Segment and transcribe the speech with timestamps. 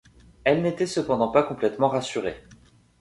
[0.45, 2.43] Elle n’était cependant pas complètement rassurée.